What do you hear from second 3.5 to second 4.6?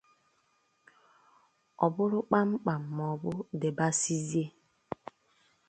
dịbasịzie